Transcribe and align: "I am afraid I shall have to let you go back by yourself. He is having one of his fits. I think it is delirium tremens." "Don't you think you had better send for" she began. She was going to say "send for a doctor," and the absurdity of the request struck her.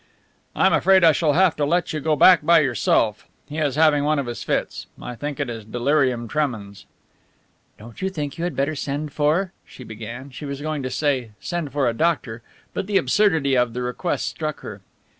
"I 0.55 0.65
am 0.65 0.73
afraid 0.73 1.03
I 1.03 1.11
shall 1.11 1.33
have 1.33 1.55
to 1.57 1.63
let 1.63 1.93
you 1.93 1.99
go 1.99 2.15
back 2.15 2.43
by 2.43 2.61
yourself. 2.61 3.27
He 3.47 3.59
is 3.59 3.75
having 3.75 4.03
one 4.03 4.17
of 4.17 4.25
his 4.25 4.41
fits. 4.43 4.87
I 4.99 5.13
think 5.13 5.39
it 5.39 5.47
is 5.47 5.63
delirium 5.63 6.27
tremens." 6.27 6.87
"Don't 7.77 8.01
you 8.01 8.09
think 8.09 8.35
you 8.39 8.43
had 8.43 8.55
better 8.55 8.73
send 8.73 9.13
for" 9.13 9.51
she 9.63 9.83
began. 9.83 10.31
She 10.31 10.45
was 10.45 10.59
going 10.59 10.81
to 10.81 10.89
say 10.89 11.33
"send 11.39 11.71
for 11.71 11.87
a 11.87 11.93
doctor," 11.93 12.41
and 12.73 12.87
the 12.87 12.97
absurdity 12.97 13.55
of 13.55 13.73
the 13.73 13.83
request 13.83 14.27
struck 14.27 14.61
her. 14.61 14.81